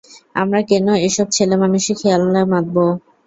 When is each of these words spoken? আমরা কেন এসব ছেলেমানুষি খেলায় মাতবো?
আমরা 0.35 0.59
কেন 0.69 0.87
এসব 1.07 1.27
ছেলেমানুষি 1.31 1.93
খেলায় 2.01 2.47
মাতবো? 2.51 2.85